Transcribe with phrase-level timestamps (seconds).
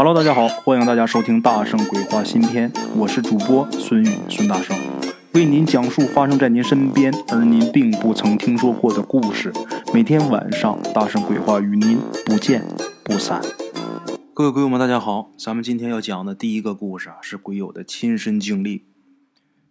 [0.00, 4.78] Hello，大家好，欢迎大家收听《大圣鬼话》新篇，我是主播孙宇，孙大圣
[5.34, 9.52] 为您讲述发生在您身边而您并不曾听说过的故事。
[9.92, 12.64] 每天晚上，《大圣鬼话》与您不见
[13.02, 13.42] 不散。
[14.32, 18.84] 各位鬼友们，大家好，咱们今天要讲的第一个故事啊，是鬼友的亲身经历。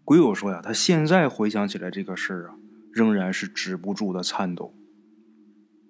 [0.03, 2.55] 鬼友说呀，他现在回想起来这个事儿啊，
[2.91, 4.73] 仍然是止不住的颤抖。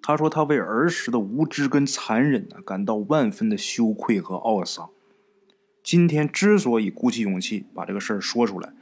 [0.08, 4.88] 他说：“他为儿时的无知跟残忍呢，感到万分的羞愧和懊丧。
[5.82, 8.72] 今天之所以鼓起勇气把这个事儿说出来，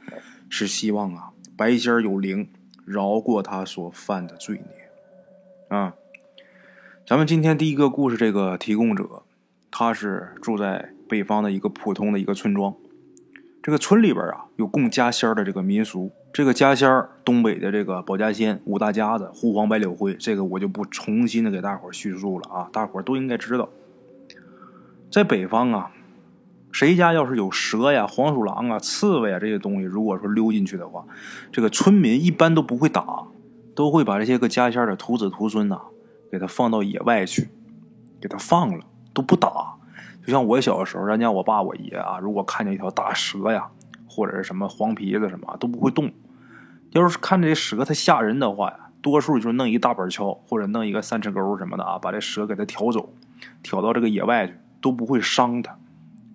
[0.47, 2.47] 是希望啊，白仙儿有灵，
[2.85, 5.77] 饶过他所犯的罪孽。
[5.77, 5.95] 啊，
[7.05, 9.23] 咱们今天第一个故事，这个提供者，
[9.69, 12.73] 他是住在北方的一个普通的一个村庄。
[13.61, 23.69] 这个村里边啊，有供家仙儿的这个民俗。”这个家仙儿，东北的这个保家仙五大家子，狐黄白柳灰，这个我就不重新的给大伙叙述了啊，大伙都应该知道。
[25.09, 25.91] 在北方啊，
[26.71, 31.05] 谁家要是有蛇呀、黄鼠狼啊、刺猬啊这些东西，如果说溜进去的话，
[31.51, 33.23] 这个村民一般都不会打，
[33.73, 35.79] 都会把这些个家仙的徒子徒孙呐，
[36.31, 37.49] 给他放到野外去，
[38.21, 39.49] 给他放了，都不打。
[40.23, 43.69] 就像我小的时候，咱家我爸我爷啊，如果看见一条大蛇呀，
[44.17, 46.11] 或者是什么黄皮子什么，都不会动。
[46.89, 53.13] 要是看这蛇它吓人的话呀，多数就是弄一大板锹或者弄一个三尺钩什么的啊，把这蛇给它挑走，
[53.61, 55.77] 挑到这个野外去，都不会伤它。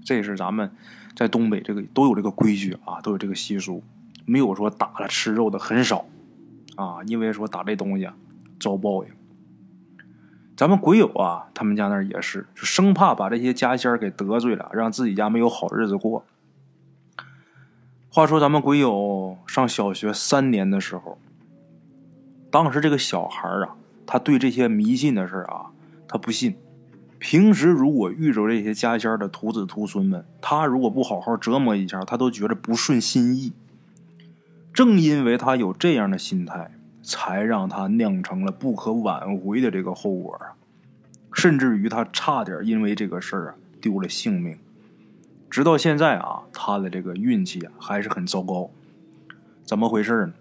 [0.04, 0.70] 这是咱们
[1.16, 3.82] 在东北这个都有这个规矩啊，都有这个习俗，
[4.26, 6.04] 没有说打了吃肉的很少
[6.76, 8.08] 啊，因为说打这东西
[8.60, 9.10] 遭报应。
[10.56, 16.24] 咱们鬼友啊，他们家那儿也是，就生怕把这些家仙给得罪了，让自己家没有好日子过。
[18.14, 21.16] 话说咱们鬼友上小学三年的时候，
[22.50, 25.70] 当时这个小孩啊，他对这些迷信的事啊，
[26.06, 26.54] 他不信。
[27.18, 33.54] 平时如果遇着这些家仙的徒子徒孙们，他如果不好好折磨一下，他都觉得不顺心意。
[34.74, 36.70] 正因为他有这样的心态，
[37.02, 40.52] 才让他酿成了不可挽回的这个后果啊，
[41.32, 44.58] 甚至于他差点因为这个事儿啊丢了性命。
[45.52, 48.70] 直到现在啊，他的这个运气啊还是很糟糕。
[49.62, 50.32] 怎么回事呢？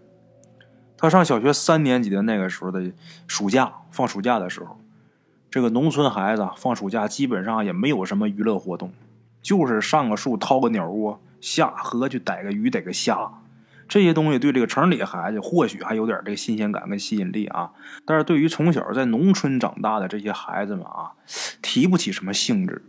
[0.96, 2.94] 他上小学三年级的那个时候的
[3.28, 4.80] 暑假，放暑假的时候，
[5.50, 8.94] 这个农村孩子放暑假基本上也没有什么娱乐活动，
[9.42, 13.30] 就是上个树掏个鸟窝，下河去逮个鱼、逮个虾。
[13.90, 17.72] 这些东西对这个城里孩子或许还有点这个新鲜感跟吸引力啊，
[18.06, 21.12] 但是对于从小在农村长大的这些孩子们啊，
[21.62, 22.82] 提不起什么兴致。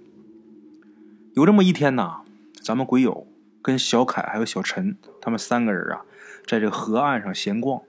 [1.35, 2.21] 有这么一天呐，
[2.63, 3.27] 咱们鬼友
[3.63, 6.03] 跟小凯还有小陈他们三个人啊，
[6.47, 7.81] 在这河岸上闲逛。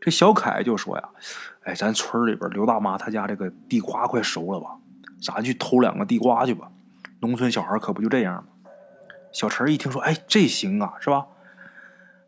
[0.00, 1.08] 这小凯就说呀
[1.62, 4.76] ：“哎，咱村里边刘大妈她家这个地瓜快熟了吧？
[5.22, 6.70] 咱去偷两个地瓜去吧。
[7.20, 8.44] 农村小孩可不就这样吗？”
[9.30, 11.26] 小陈一听说，哎，这行啊，是吧？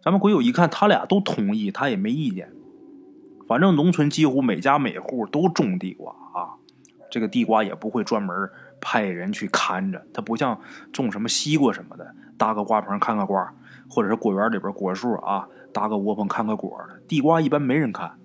[0.04, 2.52] 咱们鬼友一看，他俩都同意，他也没意见。
[3.48, 6.54] 反正农村几乎每家每户都种地瓜啊，
[7.10, 8.48] 这个地瓜也不会专门。
[8.80, 10.60] 派人去看着，他不像
[10.92, 13.52] 种什么西瓜什么的，搭个瓜棚看个瓜，
[13.88, 17.00] 或者是果园里边果树啊，搭个窝棚看个果的。
[17.06, 18.16] 地瓜一般没人看。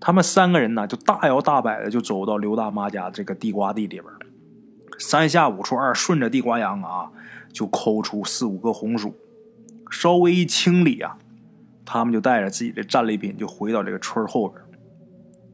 [0.00, 4.04] 他们三个人呢，就大摇大摆的就走到刘大妈家这个地瓜地里边，
[4.98, 7.12] 三下五除二顺着地瓜秧啊，
[7.52, 9.14] 就抠出四五个红薯。
[9.90, 11.18] 稍微一清理啊，
[11.84, 14.60] 他们就带着自己的战利品就回到这个村后边。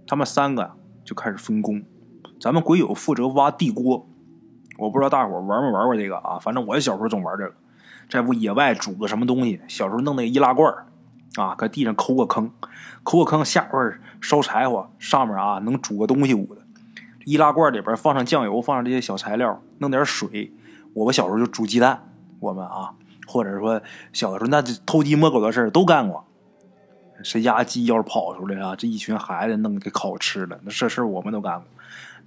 [0.07, 0.73] 他们三个
[1.05, 1.83] 就开始分工。
[2.41, 4.07] 咱们鬼友负责挖地锅，
[4.79, 6.39] 我不知道大伙玩没玩过这个啊？
[6.39, 7.55] 反正我小时候总玩这个。
[8.09, 10.73] 在不野外煮个什么东西，小时候弄那个易拉罐
[11.37, 12.51] 啊，搁地上抠个坑，
[13.03, 16.63] 抠个坑下边烧柴火，上面啊能煮个东西捂的。
[17.27, 20.51] 易拉罐里边放上酱油，放上这些小材料，弄点水。
[20.95, 22.09] 我们小时候就煮鸡蛋，
[22.41, 22.95] 我们啊，
[23.27, 23.83] 或者说
[24.15, 26.25] 小的时候那偷鸡摸狗的事都干过。
[27.23, 31.67] 谁家鸡要是跑出来啊，这一群孩子弄给烤吃了，那这事我们都干过。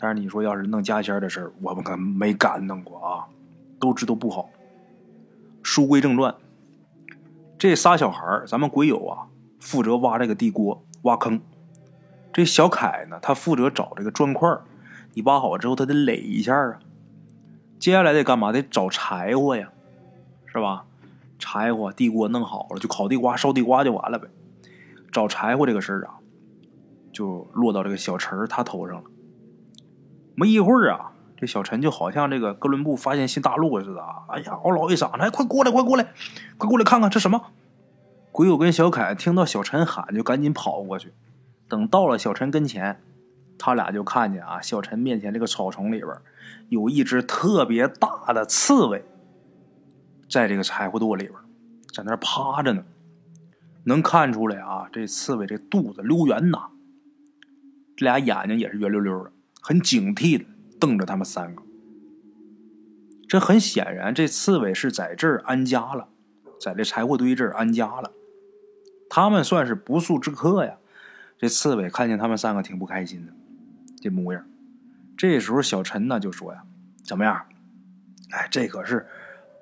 [0.02, 3.28] 但是你说要是弄家仙的事儿，我们可没敢弄过啊，
[3.80, 4.50] 都知道不好。
[5.62, 6.34] 书归正传，
[7.60, 9.28] 这仨小孩咱们鬼友啊，
[9.60, 11.40] 负责挖这个地锅、挖坑。
[12.34, 14.50] 这小凯呢，他负责找这个砖块
[15.14, 16.80] 你挖好之后，他得垒一下啊。
[17.78, 18.52] 接下来得干嘛？
[18.52, 19.72] 得找柴火呀，
[20.48, 20.86] 是吧？
[21.38, 24.28] 柴火、地锅弄好了，就烤地瓜、烧地瓜就完了呗。
[25.12, 26.18] 找柴火这个事儿啊，
[27.12, 29.04] 就落到这个小陈儿他头上了。
[30.42, 34.24] 没一会儿啊，这小陈就好像这个哥伦布发现新大陆似的啊！
[34.30, 36.12] 哎呀，嗷老一嗓子，哎，快过来，快过来，
[36.58, 37.52] 快过来看看这什么！
[38.32, 41.14] 鬼友跟小凯听到小陈喊，就赶紧跑过去。
[41.70, 43.04] 等到了小陈跟前，
[43.60, 46.10] 他俩就看见啊，小陈面前这个草丛里边
[46.70, 49.06] 有一只特别大的刺猬，
[50.28, 51.36] 在这个柴火垛里边，
[51.94, 52.84] 在那趴着呢。
[53.84, 56.70] 能看出来啊，这刺猬这肚子溜圆呐，
[57.96, 59.32] 这俩眼睛也是圆溜溜的，
[59.62, 60.44] 很警惕的
[60.80, 61.64] 瞪着他们三个。
[63.30, 66.10] 这很显然，这刺猬是在这儿安家了，
[66.60, 68.12] 在这柴火堆这儿安家了。
[69.10, 70.78] 他们算是不速之客呀。
[71.38, 73.32] 这刺猬看见他们三个挺不开心的，
[74.02, 74.46] 这模样。
[75.18, 76.64] 这时候小陈呢就说呀
[77.06, 77.46] ：“怎么样？
[78.32, 79.08] 哎，这可是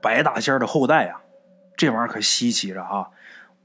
[0.02, 1.22] 白大仙的后代呀，
[1.78, 3.10] 这玩意儿可稀奇着啊！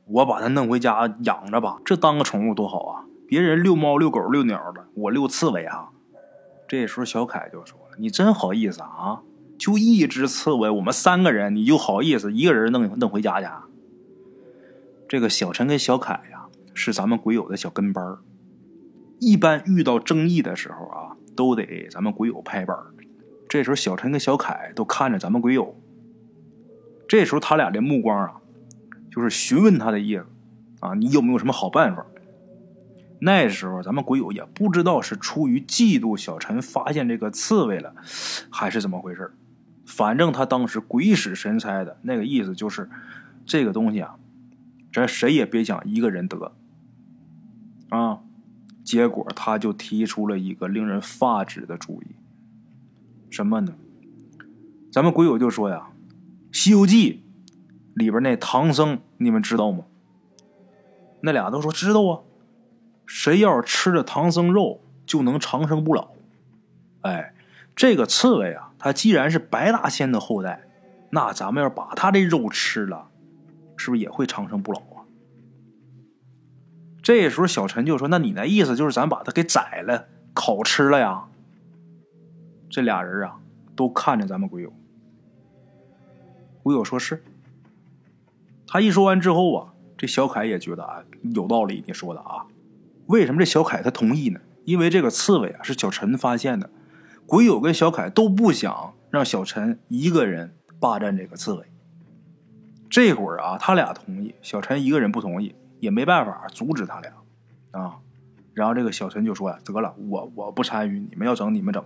[0.06, 3.04] 我把它弄回家养着吧，这当个宠物多好啊！
[3.26, 5.90] 别人遛猫、遛狗、遛鸟的，我遛刺猬啊。”
[6.68, 9.22] 这时候小凯就说了：“你真好意思啊？
[9.58, 13.46] 就一只刺猬，我们三个人，你就好意思一个人弄弄回家去？”
[15.08, 16.40] 这个小陈跟小凯呀。
[16.76, 18.18] 是咱们鬼友的小跟班，
[19.20, 22.76] 一般遇到争议的时候啊，都得咱们鬼友拍板
[23.48, 25.76] 这时候小陈跟小凯都看着咱们鬼友，
[27.06, 28.40] 这时候他俩的目光啊，
[29.08, 30.26] 就是询问他的意思
[30.80, 32.04] 啊，你有没有什么好办法？
[33.24, 37.94] 那时候咱们鬼友也不知道是出于嫉妒小陈发现这个刺猬了，
[38.50, 39.32] 还是怎么回事
[39.86, 42.90] 反正他当时鬼使神差的那个意思就是，
[43.46, 44.16] 这个东西啊，
[44.92, 46.52] 咱谁也别想一个人得。
[47.88, 48.20] 啊！
[48.82, 52.08] 结果他就提出了一个令人发指的主意，
[53.30, 53.74] 什么呢？
[54.92, 55.88] 咱们鬼友就说呀，
[56.56, 57.12] 《西游记》
[57.94, 59.84] 里边那唐僧，你们知道吗？
[61.22, 62.20] 那俩都说知道啊。
[63.06, 66.08] 谁要是吃了唐僧肉，就能长生不老。
[67.02, 67.34] 哎，
[67.76, 70.64] 这个刺猬啊，它既然是白大仙的后代，
[71.10, 73.08] 那咱们要把它的肉吃了，
[73.76, 75.04] 是不是也会长生不老啊？
[77.02, 81.24] 这时候，小陈就说：“那你那意思就是咱把他给宰了，烤吃了呀？”
[82.70, 83.36] 这俩人啊，
[83.76, 84.72] 都看着咱们鬼友。
[86.62, 87.22] 鬼友说是。
[88.66, 91.04] 他一说完之后啊，这小凯也觉得啊
[91.34, 92.46] 有道理，你说的啊。
[93.06, 94.40] 为什么这小凯他同意呢？
[94.64, 96.70] 因为这个刺猬啊是小陈发现的，
[97.26, 101.66] 鬼友跟小凯都不想让小陈一个人霸占这个刺猬。
[102.88, 105.54] 这会儿啊，他俩同意，小陈一个人不同意。
[105.80, 107.12] 也没办法阻止他俩，
[107.72, 107.96] 啊，
[108.54, 111.84] 然后这个小陈就说呀：“得了，我我不参与，你们要整你们整。”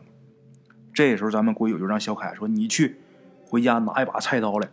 [0.94, 3.00] 这时候咱们鬼友就让小凯说：“你去
[3.44, 4.68] 回家拿一把菜刀来。”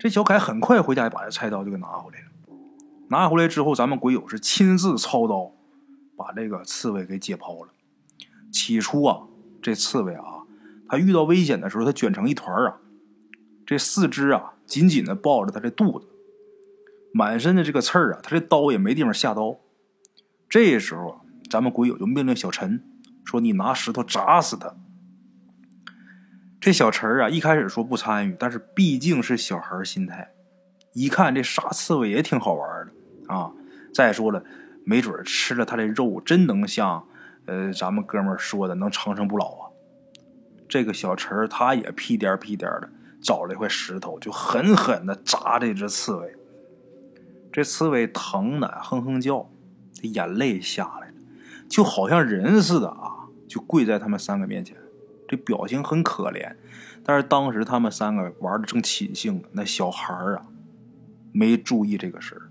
[0.00, 2.26] 这小凯很快回家把这菜刀就给拿回来了。
[3.08, 5.52] 拿回来之后，咱们鬼友是亲自操刀
[6.16, 7.72] 把这个刺猬给解剖了。
[8.50, 9.22] 起初啊，
[9.62, 10.42] 这刺猬啊，
[10.88, 12.78] 它遇到危险的时候，它卷成一团啊，
[13.64, 16.06] 这四肢啊紧紧的抱着它这肚子。
[17.12, 19.58] 满身的这个刺儿啊，他这刀也没地方下刀。
[20.48, 22.84] 这时候啊，咱们鬼友就命令小陈
[23.24, 24.76] 说：“你拿石头砸死他。”
[26.60, 30.30] 这小陈啊，一开始说不参与，但是毕竟是小孩心态，
[30.92, 32.75] 一看这杀刺猬也挺好玩
[33.28, 33.52] 啊。
[33.92, 34.44] 再说了，
[34.84, 37.06] 没准吃了他的肉，真能像
[37.46, 39.70] 呃咱们哥们说的能长生不老啊。
[40.68, 42.90] 这个小陈他也屁颠屁颠的
[43.20, 46.34] 找了一块石头，就狠狠的砸这只刺猬。
[47.52, 49.48] 这刺猬疼的哼哼叫，
[49.94, 51.14] 这眼泪下来了，
[51.68, 54.76] 就好像人似的啊，就跪在他们三个面前，
[55.26, 56.54] 这表情很可怜。
[57.02, 60.48] 但是当时他们三个玩的正起兴，那小孩啊
[61.32, 62.50] 没注意这个事儿，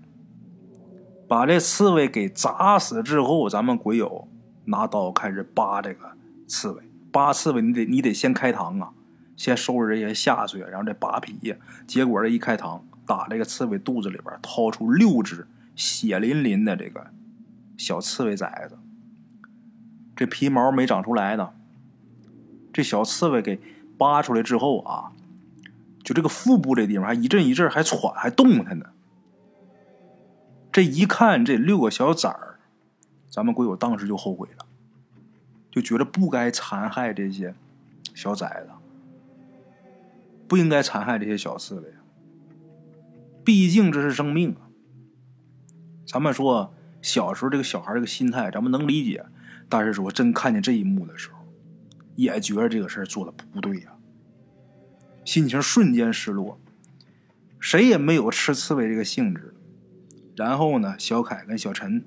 [1.28, 4.28] 把这刺猬给砸死之后，咱们鬼友
[4.66, 6.12] 拿刀开始扒这个
[6.46, 8.90] 刺猬，扒刺猬你得你得先开膛啊，
[9.36, 11.54] 先收拾这些下水，然后再扒皮。
[11.86, 12.80] 结果这一开膛。
[13.08, 17.06] 打这个刺猬肚子里边掏出六只血淋淋的这个
[17.76, 18.76] 小刺猬崽子，
[20.16, 21.50] 这皮毛没长出来呢。
[22.72, 23.60] 这小刺猬给
[23.96, 25.12] 扒出来之后啊，
[26.02, 28.86] 就这个腹部这地方还一阵一阵还喘还动弹呢。
[30.76, 32.60] 这一看这六个小崽儿，
[33.30, 34.66] 咱们鬼友当时就后悔了，
[35.70, 37.54] 就觉得不该残害这些
[38.14, 38.72] 小崽子，
[40.46, 41.94] 不应该残害这些小刺猬。
[43.42, 44.68] 毕竟这是生命啊！
[46.06, 49.24] 咱们说小时候这个小孩这个心态，咱们能理解。
[49.70, 51.38] 但是说真看见这一幕的时候，
[52.16, 53.96] 也觉得这个事儿做的不对呀，
[55.24, 56.60] 心情瞬间失落。
[57.58, 59.54] 谁也没有吃刺猬这个兴致。
[60.36, 62.04] 然后呢，小凯跟小陈，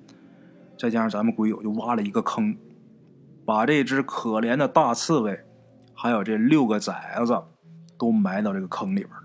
[0.77, 2.55] 再加上咱们鬼友，就挖了一个坑，
[3.43, 5.43] 把这只可怜的大刺猬，
[5.95, 7.43] 还有这六个崽子，
[7.97, 9.23] 都埋到这个坑里边了。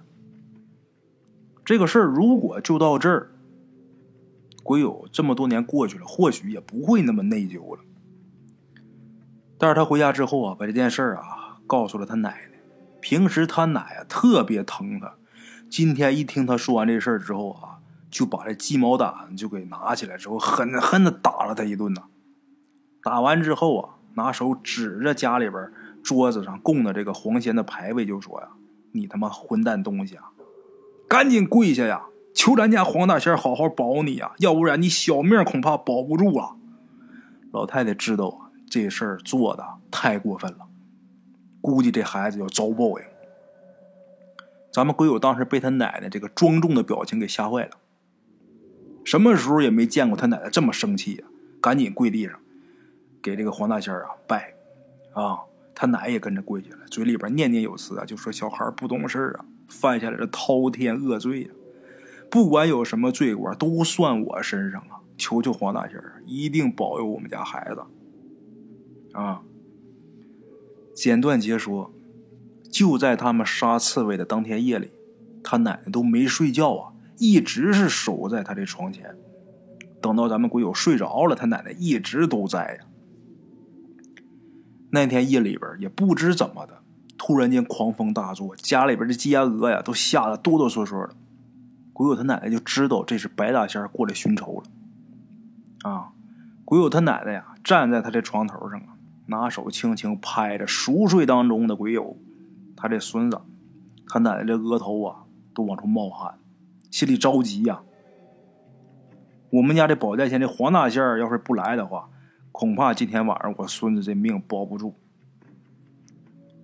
[1.65, 3.31] 这个事儿如果就到这儿，
[4.63, 7.83] 鬼友这么多年过去了，或许也不会那么内疚了。
[9.59, 12.59] 但是他回家之后啊，把这件事儿啊告诉了他奶奶。
[13.01, 15.15] 平时他奶啊特别疼他，
[15.69, 17.74] 今天一听他说完这事儿之后啊，
[18.15, 22.05] 就把这鸡毛掸就给拿起来之后，狠狠的打了他一顿呐。
[23.03, 28.51] 打完之后啊，拿手指着家里边桌子上供的这个黄仙的牌位，就说呀
[28.95, 30.31] ：“你他妈混蛋东西啊，
[31.09, 36.55] 赶紧跪下呀，求咱家黄大仙好好保你呀，要不然你小命恐怕保不住啊！”
[37.51, 40.59] 老太太知道啊，这事儿做的太过分了。
[41.61, 43.05] 估计这孩子要遭报应。
[44.73, 47.71] 咱们鬼友当时被他奶奶这个庄重的表情给吓坏了，
[49.05, 51.25] 什么时候也没见过他奶奶这么生气呀！
[51.61, 52.41] 赶紧跪地上，
[53.23, 54.55] 给这个黄大仙啊拜，
[55.13, 55.41] 啊，
[55.75, 61.51] 他奶也跟着跪下了，嘴里边念念有词啊，就说小孩不懂事啊，犯下了这滔天恶罪呀，
[62.31, 65.01] 不管有什么罪过都算我身上啊！
[65.17, 67.85] 求求黄大仙儿一定保佑我们家孩子，
[69.13, 69.43] 啊！
[70.95, 71.93] 简短截说，
[72.71, 74.91] 就在他们杀刺猬的当天夜里，
[75.43, 79.17] 他奶奶都没睡觉啊，一直是守在他的床前。
[80.01, 82.85] 等到咱们鬼友睡着了，他奶奶一直都在呀。
[84.91, 86.83] 那天夜里边也不知怎么的，
[87.17, 91.15] 突然间狂风大作，家里边的鸡鸭鹅呀都吓得哆哆嗦嗦的。
[91.93, 95.91] 鬼友他奶奶就知道这是白大仙过来寻仇了。
[95.91, 96.13] 啊，
[96.65, 98.89] 鬼友他奶奶呀站在他的床头上啊。
[99.27, 102.15] 拿手轻轻拍着熟睡当中的鬼友，
[102.77, 103.41] 他这孙子，
[104.07, 106.35] 他奶奶这额头啊都往出冒汗，
[106.95, 107.83] 心里着急呀。
[109.51, 112.09] 我们家这宝在前这黄大仙要是不来的话，
[112.53, 114.95] 恐怕今天晚上我孙子这命保不住。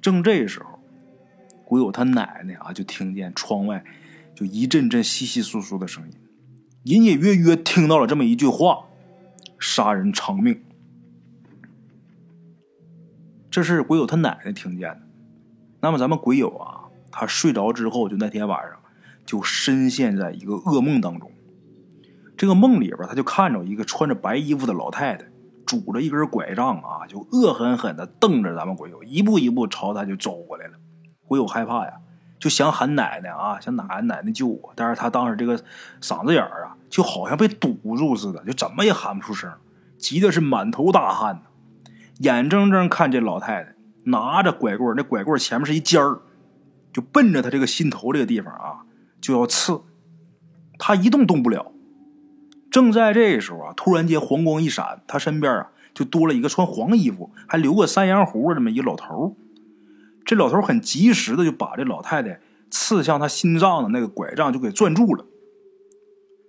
[0.00, 0.78] 正这时候，
[1.64, 3.84] 鬼友他奶奶啊就听见窗外
[4.32, 6.14] 就一阵阵窸窸窣窣的声音，
[6.84, 8.84] 隐隐约约听到了这么一句话
[9.58, 10.62] ：“杀人偿命。”
[13.50, 15.00] 这是鬼友他奶奶听见的。
[15.80, 18.79] 那么咱们鬼友啊，他睡着之后，就那天晚上
[19.30, 21.30] 就深陷在一个噩梦当中。
[22.36, 25.24] 这个梦里边，他就看着一个穿着白衣服的老太太，
[25.64, 30.72] 拄着一根拐杖啊，就恶狠狠的瞪着咱们鬼友，一步一步朝他就走过来了。
[31.28, 31.92] 鬼友害怕呀，
[32.40, 34.72] 就想喊奶奶啊，想奶奶奶救我。
[34.74, 35.56] 但是他当时这个
[36.00, 39.48] 嗓子眼儿啊，就好像被堵住似的，就怎么也喊不出声，
[39.96, 41.42] 急的是满头大汗呢。
[42.18, 46.18] 眼睁睁看这老太太拿着拐棍，那拐棍前面是一尖儿，
[46.92, 48.82] 就奔着他这个心头这个地方啊，
[49.20, 49.82] 就要刺。
[50.78, 51.72] 他一动动不了。
[52.70, 59.36] 正在这时候啊，突然间黄光一闪，他身边啊就多了一个穿黄衣服、还留个三阳胡的这么一老头。
[60.24, 65.26] 这老头很及时的就把这老太太刺向他心脏的那个拐杖就给攥住了。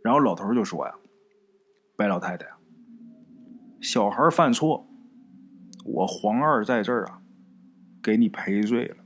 [0.03, 0.93] 然后老头就说呀
[1.97, 2.45] ：“白老太太，
[3.81, 4.87] 小孩犯错。”
[5.83, 7.21] 我黄二在这儿啊，
[8.03, 8.97] 给你赔罪了。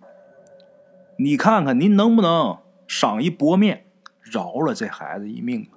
[1.17, 2.57] 你看看您能不能
[2.88, 3.86] 赏一薄面，
[4.22, 5.68] 饶了这孩子一命？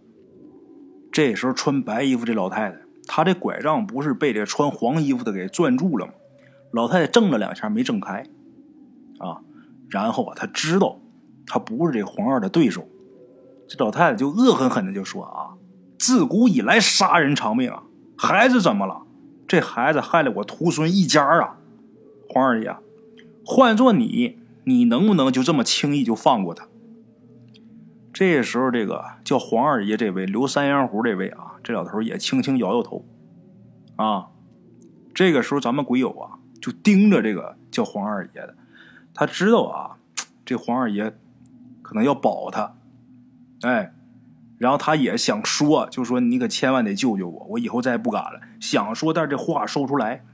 [1.11, 6.13] 这时候穿白衣服这老太太，她这拐杖不是被这穿黄衣服的给攥住了吗？
[6.71, 8.25] 老太太挣了两下没挣开，
[9.19, 9.41] 啊，
[9.89, 11.01] 然后啊，她知道
[11.47, 12.87] 她不是这黄二的对手，
[13.67, 15.57] 这老太太就恶狠狠的就说啊：
[15.99, 17.85] 自古以来杀人偿命啊，
[18.17, 19.03] 孩子怎么了？
[19.47, 21.57] 这孩子害了我徒孙一家啊！
[22.29, 22.77] 黄二爷，
[23.47, 26.69] 换做你，你能不能就这么轻易就放过他？
[28.19, 33.07] 这时候，这个叫黄二爷这位刘三阳胡这位啊，这老头也轻轻摇摇头。
[33.95, 34.31] 啊，
[35.15, 38.57] 这个时候咱们鬼友啊就盯着这个叫黄二爷的，
[39.15, 39.99] 他知道啊，
[40.45, 41.17] 这黄二爷
[41.81, 42.75] 可能要保他，
[43.61, 43.95] 哎。
[44.59, 48.41] 然后他也想说，就说你可千万得救救我，我以后再也不敢了。
[48.59, 50.25] 想说，但是这话说不出来。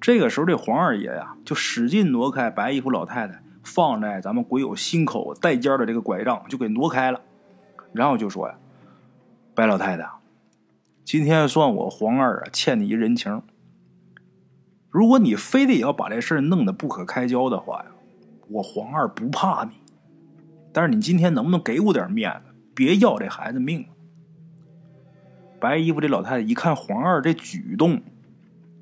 [0.00, 7.20] 这个时候，这黄二爷呀，就使劲挪开白衣服老太太放在咱们鬼友心口带尖的这个拐杖，就给挪开了。
[7.92, 8.54] 然后就说呀
[9.54, 10.08] ：“白老太太，
[11.04, 13.42] 今天算我黄二啊欠你一人情。
[14.90, 17.86] 如果你非得要把这事弄得不可开交的话呀，
[18.48, 19.72] 我黄二不怕你。
[20.72, 23.86] 但是你今天能不能给我点面子？”别要这孩子命！
[25.60, 28.02] 白衣服这老太太一看黄二这举动，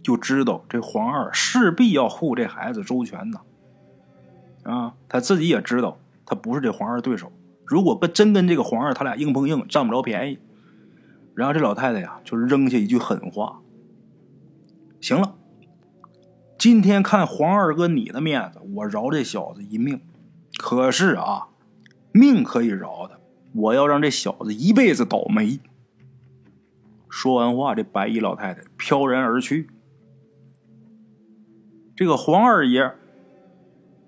[0.03, 3.43] 就知道这黄二势必要护这孩子周全呐。
[4.63, 7.33] 啊，他自己也知道他不是这黄二对手。
[7.65, 10.39] 如果跟真跟这个黄二他俩硬碰硬，占不着便宜。
[11.35, 13.61] 然后这老太太呀，就扔下一句狠话
[15.01, 15.35] ：“行了，
[16.59, 20.01] 今天看黄二哥你的面子，我饶这小子一命。
[20.59, 21.49] 可是啊，
[22.13, 23.19] 命可以饶的。”
[23.55, 25.61] 我要让这小子一辈子倒霉。
[27.11, 29.69] 说完话，这白衣老太太飘然而去。
[31.95, 32.95] 这个黄二爷，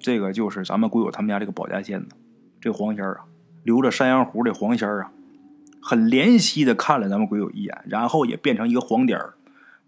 [0.04, 2.14] 这个就是咱们鬼友他们家这个保家仙子，
[2.60, 3.24] 这黄仙儿啊，
[3.62, 5.12] 留着山羊胡的黄仙儿啊，
[5.80, 9.32] 很怜惜的看了咱们鬼友一眼，然后也变成一个黄点儿，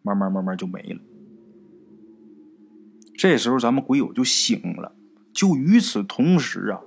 [0.00, 1.00] 慢慢慢慢就没了。
[3.18, 4.94] 这时候咱们鬼友就醒了，
[5.34, 6.80] 就与此同时啊，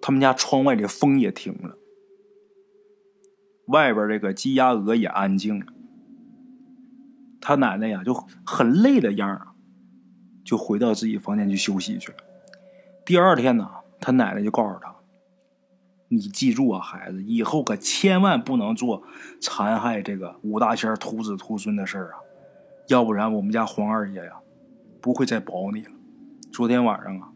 [0.00, 1.76] 他们家窗外的风也停了，
[3.66, 5.66] 外边这个鸡鸭鹅也安静了。
[7.38, 8.14] 他奶奶呀，就
[8.46, 9.52] 很累的样啊，
[10.42, 12.18] 就回到自己房间去休息去了。
[13.04, 13.68] 第二天呢，
[14.00, 14.94] 他奶奶就告诉他
[16.08, 19.02] ：“你记住啊，孩子，以后可千万不能做
[19.40, 22.18] 残害这个武大仙徒子徒孙的事儿啊，
[22.88, 24.32] 要不然我们家黄二爷呀，
[25.00, 25.90] 不会再保你了。”
[26.52, 27.28] 昨天晚上啊，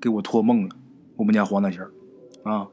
[0.00, 0.76] 给我托梦了，
[1.16, 1.82] 我们家黄大仙
[2.42, 2.68] 啊，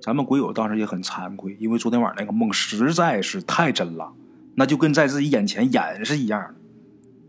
[0.00, 4.12] 咱们鬼友当时也很惭愧，因为昨天晚上那个梦实在是太真了。
[4.56, 6.54] 那就跟在自己眼前演是一样的，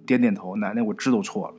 [0.06, 1.56] 点点头，奶奶，我知道错了。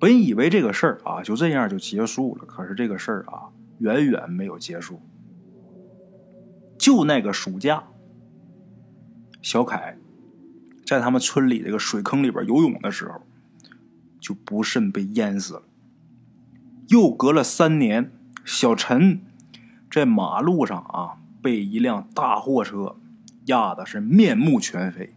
[0.00, 5.00] 本以为这个事儿啊就这样就结束了，可是这个事儿啊远远没有结束。
[6.78, 7.84] 就那个暑假，
[9.42, 9.98] 小凯
[10.86, 13.20] 在他们村里这个水坑里边游泳的时候，
[14.18, 15.62] 就不慎被淹死了。
[16.88, 18.10] 又隔了三年，
[18.44, 19.20] 小陈
[19.90, 22.96] 在马路上啊被一辆大货车。
[23.46, 25.16] 压的是面目全非，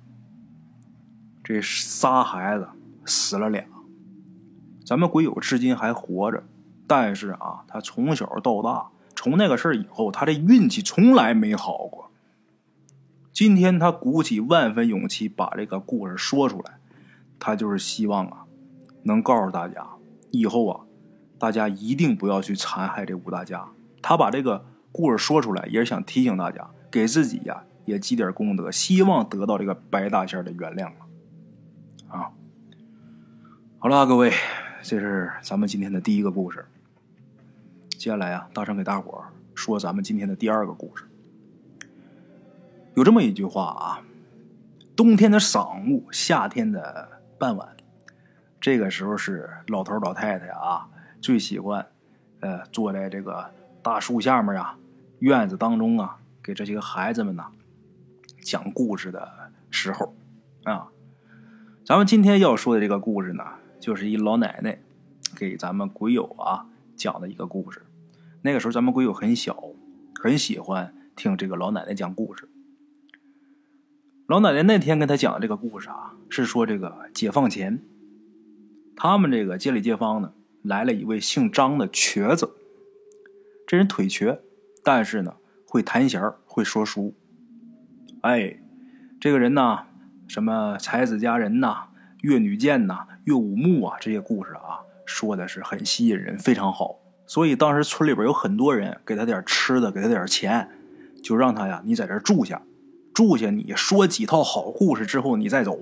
[1.43, 2.69] 这仨孩子
[3.05, 3.63] 死了俩，
[4.93, 6.43] 咱们鬼友至今还活着，
[6.85, 12.11] 但是啊，他从小到大，从那个事儿以后，他这运气从来没好过。
[13.31, 16.77] 今天他鼓起万分勇气把这个故事说出来，
[17.39, 18.45] 他就是希望啊，
[19.01, 19.83] 能告诉大家，
[20.29, 20.81] 以后啊，
[21.39, 23.69] 大家一定不要去残害这五大家。
[23.99, 27.63] 他把这个故事说出来，也是想提醒大家，给自己呀。
[27.85, 30.91] 也积点功德，希望得到这个白大仙的原谅
[32.07, 32.29] 啊！
[33.79, 34.31] 好了，各位，
[34.83, 36.65] 这是咱们今天的第一个故事。
[37.91, 39.23] 接下来啊，大圣给大伙
[39.55, 41.05] 说咱们今天的第二个故事。
[42.93, 44.03] 有这么一句话啊：
[44.93, 47.77] 冬天的晌午，夏天的傍晚，
[48.59, 50.89] 这个时候是老头老太太啊
[51.21, 51.87] 最喜欢
[52.41, 54.77] 呃坐在这个大树下面啊，
[55.19, 57.45] 院子当中啊，给这些个孩子们呢。
[58.41, 59.31] 讲故事的
[59.71, 60.13] 时候，
[60.65, 60.89] 啊，
[61.85, 63.45] 咱们今天要说的这个故事呢，
[63.83, 64.79] 就是一老奶奶
[65.35, 67.81] 给咱们鬼友啊讲的一个故事。
[68.41, 69.61] 那个时候咱们鬼友很小，
[70.21, 72.47] 很喜欢听这个老奶奶讲故事。
[74.25, 77.81] 老奶奶那天跟他讲的这个故事啊，是说这个解放前，
[78.95, 82.55] 他们这个街里街坊呢，来了一位姓张的瘸子。
[83.67, 84.39] 这人腿瘸，
[84.81, 85.35] 但是呢
[85.67, 87.13] 会弹弦会说书。
[88.21, 88.61] 哎，
[89.19, 89.79] 这个人呢，
[90.25, 91.89] 什么才子佳人呐，
[92.23, 96.99] 越女剑呐，越武木啊，这些故事啊，说的是很吸引人，非常好。
[97.27, 100.69] 所以当时村里边有很多人给他点吃的，给他点钱，
[101.21, 102.61] 就让他呀，你在这住下，
[103.13, 105.77] 住下，你说几套好故事之后，你再走。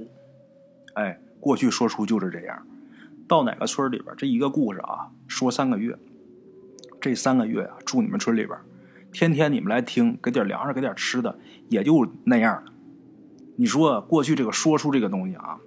[0.96, 2.66] 哎，过去说书就是这样，
[3.28, 5.96] 到哪个村里边，这一个故事啊，说三个月，
[7.00, 8.58] 这三个月啊，住你们村里边。
[9.12, 11.38] 天天你们来听，给点粮食，给点吃的，
[11.70, 12.72] 也就那样了。
[13.58, 15.60] 你说过去这个说书这个东西啊，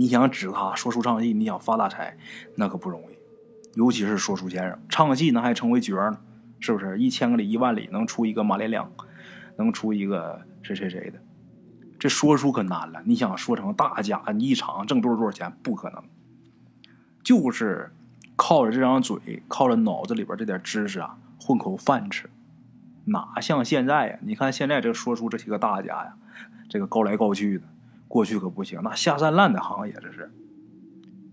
[0.00, 2.16] 你想指他说书唱戏，你想发大财，
[2.54, 3.18] 那可不容易。
[3.74, 6.18] 尤其是说书先生，唱戏那还成为角呢，
[6.58, 6.98] 是不是？
[6.98, 8.90] 一千个里一万里能出一个马连良，
[9.58, 11.20] 能出一个谁谁谁的。
[11.98, 16.02] 这说书可难了，你想说成大家，你一场挣多少多少钱，不可能。
[17.22, 17.92] 就是
[18.36, 22.30] 靠着这张嘴，靠着脑子里边这点知识啊，混口饭吃。
[23.04, 24.18] 哪像现在呀？
[24.22, 26.14] 你看现在这说书这些个大家呀，
[26.70, 27.64] 这个高来高去的，
[28.10, 30.32] 过去可不行，那下三滥的行业这是。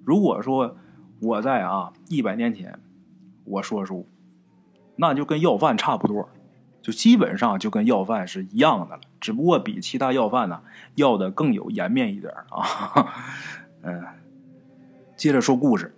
[0.05, 0.77] 如果说
[1.19, 2.79] 我在啊一百年前
[3.45, 4.07] 我说书，
[4.95, 6.29] 那就跟要饭差不多，
[6.83, 10.61] 就基本上就跟要饭是一样的了，只不过比其他要饭呢
[10.93, 13.11] 要的更有颜面一点啊。
[13.81, 14.05] 嗯，
[15.15, 15.95] 接着说故事，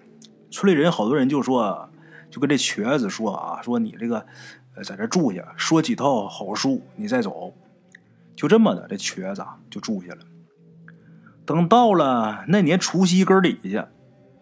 [0.49, 1.89] 村里人好多人就说，
[2.31, 4.25] 就跟这瘸子说啊，说你这个。
[4.81, 7.53] 在这住下，说几套好书，你再走。
[8.33, 10.19] 就这么的，这瘸子就住下了。
[11.49, 13.87] 等到了那年除夕根底下，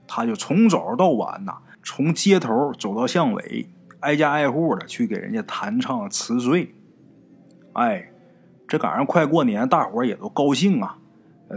[0.06, 3.70] 他就从早到晚呐，从街头走到巷尾，
[4.02, 6.76] 挨家挨户的去给人家弹唱辞岁。
[7.72, 8.12] 哎，
[8.68, 10.98] 这赶上快过年，大伙也都高兴啊，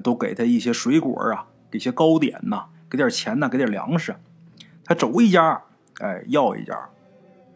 [0.05, 4.15] 都给他一些水果啊，给些糕点呐，给点钱呐，给点粮食。
[4.85, 5.61] 他走一家，
[5.99, 6.79] 哎，要一家。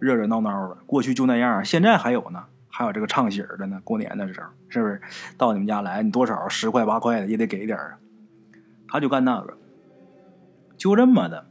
[0.01, 3.81] 热热闹闹的，过去就那样，现在还有呢，还有这个唱喜儿的呢。
[3.85, 5.01] 过年的时候，是不是
[5.39, 7.99] 到你们家来，你多少十块八块的也得给点啊？
[8.89, 9.57] 他就干那个，
[10.77, 11.47] 就这么的，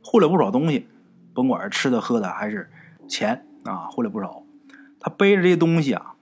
[0.00, 0.86] 混了不少东西，
[1.34, 2.70] 甭管是吃的喝的还是
[3.08, 4.44] 钱啊，混了不少。
[5.00, 6.14] 他背着这些东西啊，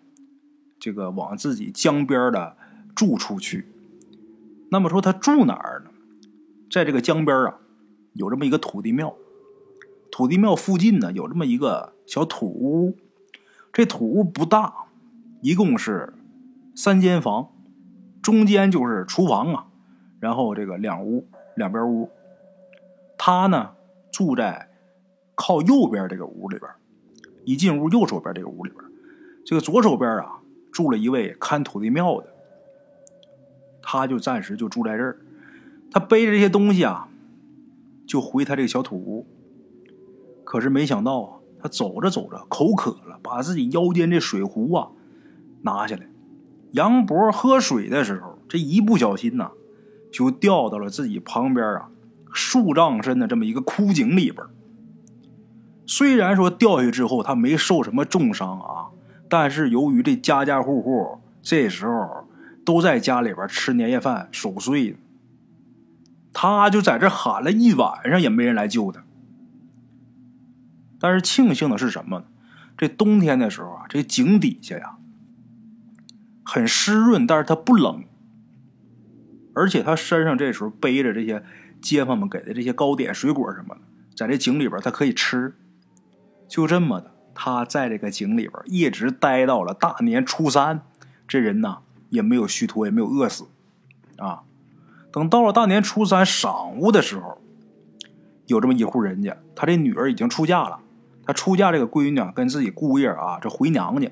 [0.81, 2.57] 这个往自己江边的
[2.95, 3.67] 住处去。
[4.71, 5.91] 那么说他住哪儿呢？
[6.71, 7.59] 在这个江边啊，
[8.15, 9.15] 有这么一个土地庙。
[10.11, 12.97] 土地庙附近呢，有这么一个小土屋。
[13.77, 14.73] 这土屋不大，
[15.43, 16.15] 一共是
[16.75, 17.51] 三间房，
[18.23, 19.67] 中间就是厨房啊，
[20.19, 22.09] 然后这个两屋，两边屋。
[23.19, 23.73] 他呢
[24.11, 24.71] 住在
[25.35, 26.71] 靠右边这个屋里边，
[27.45, 28.83] 一进屋右手边这个屋里边，
[29.45, 30.41] 这个左手边啊
[30.73, 32.29] 住了一位看土地庙的，
[33.83, 35.19] 他就暂时就住在这儿。
[35.91, 37.11] 他背着这些东西啊，
[38.07, 39.27] 就回他这个小土屋。
[40.45, 44.89] 可是没想到啊，他走着走着口渴了，把自己腰间这水壶啊
[45.63, 46.07] 拿下来，
[46.73, 49.51] 杨博喝水的时候，这一不小心呐，
[50.13, 51.89] 就掉到了自己旁边啊
[52.33, 54.45] 数丈深的这么一个枯井里边。
[55.87, 58.91] 虽然说掉下去之后他没受什么重伤啊，
[59.29, 62.27] 但是由于这家家户户这时候
[62.65, 64.97] 都在家里边吃年夜饭守岁，
[66.33, 69.06] 他就在这喊了一晚上，也没人来救他。
[71.07, 72.25] 但是庆幸的是什么呢？
[72.77, 74.97] 这冬天的时候啊，这井底下呀
[76.45, 78.03] 很湿润，但是它不冷，
[79.55, 81.45] 而且他身上这时候背着这些
[81.81, 83.83] 街坊们给的这些糕点、水果什么的，
[84.17, 85.55] 在这井里边他可以吃。
[86.49, 90.81] 就这么的，他在这个井里边一直待到了大年初三，
[91.29, 91.79] 这人呢
[92.11, 93.45] 也没有虚脱，也没有饿死
[94.19, 94.43] 啊。
[95.13, 97.41] 等到了大年初三晌午的时候，
[98.47, 100.81] 有这么一户人家，他这女儿已经出嫁了。
[101.27, 104.09] 他出嫁这个闺女啊，跟自己姑爷啊，这回娘家，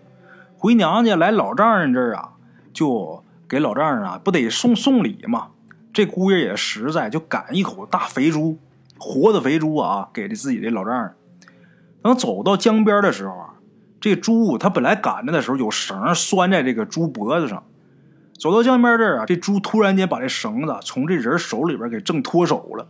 [0.58, 2.32] 回娘家来老丈人这儿啊，
[2.72, 5.48] 就给老丈人啊，不得送送礼嘛。
[5.92, 8.58] 这姑爷也实在，就赶一口大肥猪，
[8.98, 11.14] 活的肥猪啊，给这自己的老丈人。
[12.02, 13.54] 等走到江边的时候啊，
[14.00, 17.62] 这猪他本来赶着的时候有绳拴在这个猪脖子上，
[18.36, 22.88] 走到江边这儿啊，这猪突然间把这绳子从这人手里边给挣脱手了。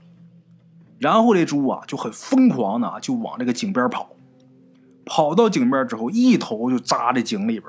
[0.98, 4.08] 然后这猪啊就很疯狂的就往这个井边跑，
[5.04, 7.64] 跑到井边之后，一头就扎在井里边。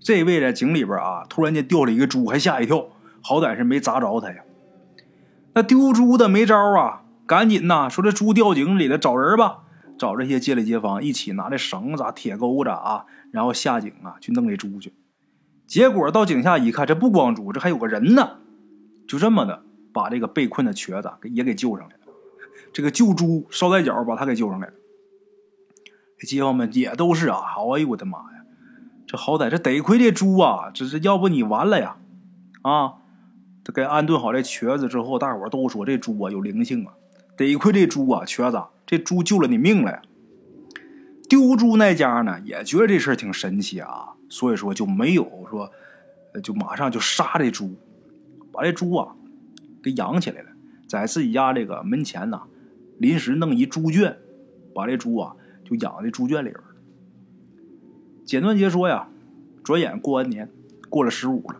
[0.00, 2.88] 这位在井里边啊，突然间掉了一个猪，还吓一跳，
[3.20, 4.42] 好歹是没砸着他呀。
[5.54, 9.64] 那丢猪的没招啊，赶紧呐说这猪掉井里了，找人吧，
[9.98, 14.92] 找这些街里街坊一起拿这绳子、铁钩子啊，然后下井啊去弄这猪去。
[15.66, 18.38] 结果到井下一看，这不光猪，这还有个人呢，
[19.06, 19.62] 就这么的。
[19.94, 22.12] 把这个被困的瘸子给也给救上来了，
[22.72, 24.72] 这个救猪捎带脚把他给救上来了。
[26.26, 27.38] 街坊们也都是啊，
[27.74, 28.44] 哎呦我的妈呀，
[29.06, 31.96] 这好歹这得亏这猪啊，这是要不你完了呀！
[32.62, 32.94] 啊，
[33.64, 36.94] 这给安顿好这瘸子之后，大伙都说这猪啊有灵性啊，
[37.36, 40.02] 得亏这猪啊瘸子，这猪救了你命了呀。
[41.28, 45.70] 丢猪那家呢也觉得这事挺神奇啊，所以说就没有说，
[46.42, 47.74] 就马上就杀这猪，
[48.52, 49.14] 把这猪啊。
[49.82, 50.48] 给养起来了，
[50.86, 52.42] 在自己家这个门前呢，
[52.98, 54.16] 临时弄一猪圈，
[54.72, 56.60] 把这猪啊就养在猪圈里边
[58.24, 59.08] 简短截说呀，
[59.62, 60.48] 转眼过完年，
[60.88, 61.56] 过了十五了，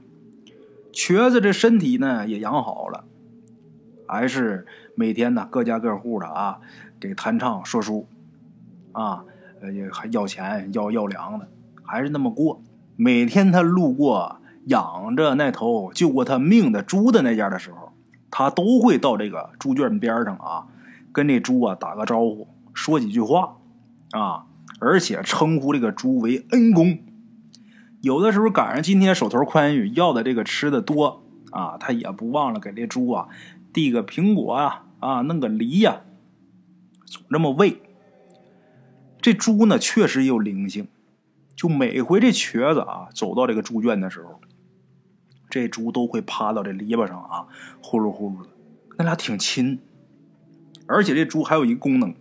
[0.92, 3.04] 瘸子这身体呢也养好了，
[4.06, 6.60] 还是每天呢各家各户的啊
[7.00, 8.06] 给弹唱说书，
[8.92, 9.24] 啊
[9.72, 11.48] 也还要钱要要粮的，
[11.82, 12.62] 还是那么过。
[12.96, 17.90] 每天他路过养着那头救过他命的猪的那家的时候。
[18.34, 20.66] 他都会到这个猪圈边上啊，
[21.12, 23.58] 跟这猪啊打个招呼，说几句话，
[24.12, 24.46] 啊，
[24.80, 26.98] 而且称呼这个猪为恩公。
[28.00, 33.28] 有的时候赶上今天手头宽裕，要的这个吃的多啊，他也不忘了给这猪啊
[33.72, 36.02] 递个苹果啊，啊，弄个梨呀，
[37.04, 37.80] 总这么喂。
[39.20, 40.88] 这猪呢，确实有灵性，
[41.54, 44.40] 就每回这瘸子啊走到这个猪圈的时候。
[45.48, 47.46] 这猪都会趴到这篱笆上啊，
[47.82, 48.48] 呼噜呼噜的，
[48.96, 49.78] 那俩挺亲。
[50.86, 52.14] 而且这猪还有一个功能，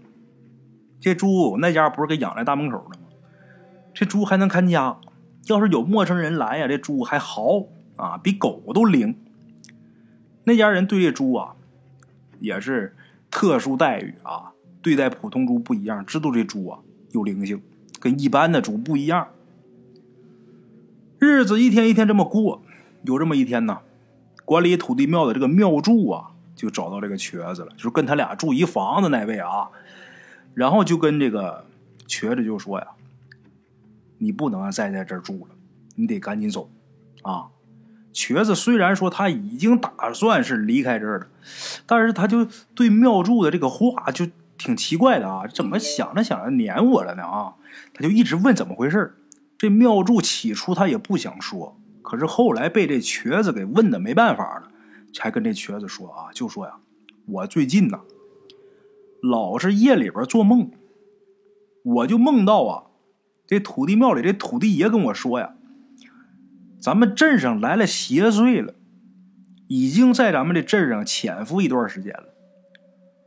[1.01, 3.07] 这猪那家不是给养在大门口的吗？
[3.93, 4.97] 这猪还能看家，
[5.47, 7.65] 要是有陌生人来呀，这猪还嚎
[7.97, 9.15] 啊，比狗都灵。
[10.45, 11.55] 那家人对这猪啊，
[12.39, 12.95] 也是
[13.29, 16.79] 特殊待遇啊，对待普通猪不一样，知道这猪啊
[17.11, 17.61] 有灵性，
[17.99, 19.27] 跟一般的猪不一样。
[21.19, 22.61] 日子一天一天这么过。
[23.03, 23.79] 有这么一天呢，
[24.45, 29.67] 管理土地庙的这个庙祝啊，就找到这个瘸子了，就是跟他俩住一房子那位啊，
[30.53, 31.65] 然后就跟这个
[32.07, 32.87] 瘸子就说呀
[34.19, 35.55] ：“你不能再在这儿住了，
[35.95, 36.69] 你得赶紧走，
[37.21, 37.47] 啊，
[38.11, 41.27] 瘸子虽然说他已经打算是离开这儿了，
[41.85, 47.55] 但是他就对庙祝的这个话就挺奇怪的啊，怎么想着想着撵我了呢啊？
[47.93, 49.15] 他就一直问怎么回事
[49.57, 54.67] 这庙祝起初他也不想说，可是后来被这瘸子给问的没办法了，
[55.13, 56.73] 才跟这瘸子说啊，就说呀，
[57.27, 58.01] 我最近呢，
[59.21, 60.71] 老是夜里边做梦，
[61.83, 62.83] 我就梦到啊，
[63.45, 65.53] 这土地庙里这土地爷跟我说呀。
[66.79, 68.73] 咱们镇上来了邪祟了，
[69.67, 72.33] 已经在咱们这镇上潜伏一段时间了。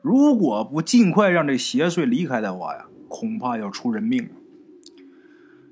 [0.02, 4.28] 如果不尽快让这邪祟离开的话呀，恐怕要出人命。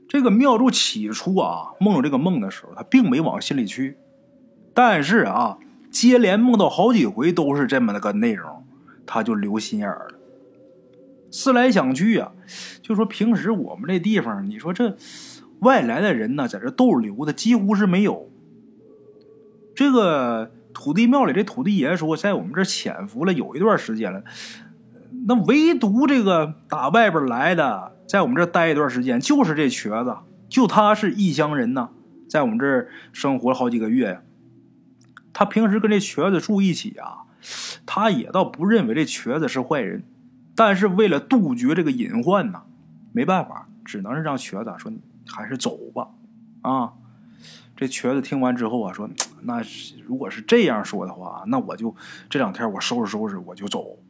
[0.08, 3.96] 这个庙祝起初啊梦这个梦的时候，他并没往心里去，
[4.72, 5.58] 但是啊，
[5.90, 8.61] 接连梦到好几回都是这么的个内容，
[9.06, 10.18] 他就留心眼儿了。
[11.30, 12.32] 思来想去啊，
[12.82, 14.96] 就说平时我们这地方，你说这。
[15.60, 18.28] 外来的人呢，在这逗留的几乎是没有。
[19.76, 24.24] 这个土地庙里这土地爷说，在我们这潜伏了有一段时间了。
[25.28, 30.16] 那唯独这个打外边来的，在我们这待一段时间，就是这瘸子，
[30.48, 31.90] 就他是异乡人呢，
[32.28, 34.22] 在我们这生活了好几个月呀。
[35.32, 37.22] 他平时跟这瘸子住一起啊，
[37.84, 40.04] 他也倒不认为这瘸子是坏人，
[40.54, 42.62] 但是为了杜绝这个隐患呢，
[43.12, 44.92] 没办法，只能是让瘸子说。
[45.24, 46.08] 还是走吧，
[46.62, 46.92] 啊！
[47.76, 49.08] 这瘸子听完之后啊，说
[49.42, 49.62] ：“那
[50.04, 51.94] 如果是这样说的话，那我就
[52.28, 54.00] 这两天我收拾收拾我就走，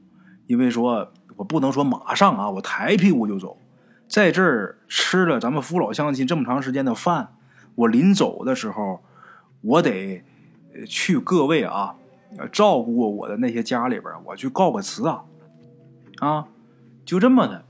[0.47, 3.59] 因为说我不能说马上啊，我抬屁股就走，
[4.09, 7.35] 在这儿吃了咱们父老乡亲这么长时间的饭，
[7.75, 9.05] 我临走的时候，
[9.61, 10.25] 我得
[10.89, 11.95] 去各位啊
[12.51, 15.25] 照顾过我的那些家里边，我去告个辞啊，
[16.19, 16.49] 啊，
[17.05, 17.65] 就这么的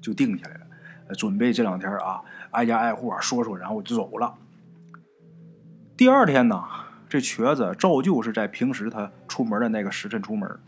[0.00, 2.22] 就定下来了，准备这两天啊。”
[2.52, 4.34] 挨家挨户啊说说，然后我就走了。
[5.94, 6.64] 第二天呢，
[7.06, 10.58] 这瘸子照旧是在平时他出门的那个时辰出门，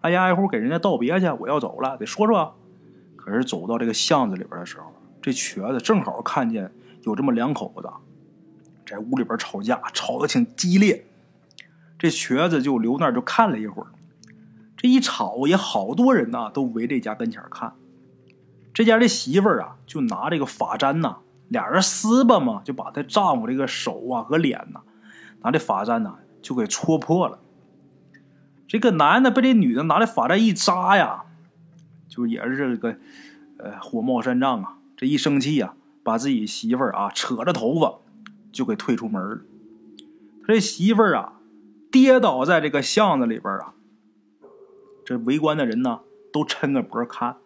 [0.00, 1.28] 挨家挨户给人家道别去。
[1.38, 2.54] 我要走了，得说说。
[3.16, 4.90] 可是走到这个巷子里边的时候，
[5.20, 6.70] 这瘸子正好看见
[7.02, 7.90] 有这么两口子
[8.86, 11.04] 在屋里边吵架，吵得挺激烈。
[11.98, 13.88] 这瘸子就留那儿就看了一会儿。
[14.76, 17.74] 这一吵也好多人呐，都围这家跟前看。
[18.72, 21.16] 这家的媳妇儿啊，就拿这个发簪呐，
[21.48, 24.82] 俩人撕吧嘛，就把她丈夫这个手啊和脸呐，
[25.42, 27.40] 拿这发簪呐就给戳破了。
[28.68, 31.24] 这个男的被这女的拿这发簪一扎呀，
[32.08, 32.96] 就也是这个
[33.58, 37.98] 呃火冒三丈啊，这一生气呀，把自己媳妇儿啊扯着头发
[38.52, 39.40] 就给推出门了。
[40.46, 41.37] 他这媳妇儿啊
[41.90, 43.74] 跌倒在这个巷子里边啊，
[45.04, 46.00] 这围观的人呢
[46.32, 47.36] 都抻个脖看。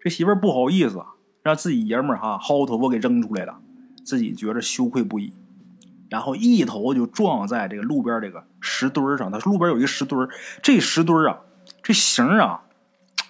[0.00, 1.02] 这媳妇儿不好意思，
[1.42, 3.60] 让自己爷们儿哈薅头发给扔出来了，
[4.04, 5.32] 自己觉着羞愧不已，
[6.08, 9.30] 然后一头就撞在这个路边这个石墩上。
[9.30, 10.28] 他路边有一个石墩
[10.62, 11.40] 这石墩啊，
[11.82, 12.62] 这形啊，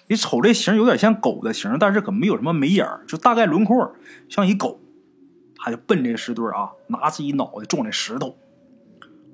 [0.07, 3.93] 你瞅这形有点像狗的形，但是可没有什么眉眼就大概轮廓
[4.29, 4.79] 像一狗。
[5.63, 8.35] 他就奔这石墩啊，拿自己脑袋撞这石头。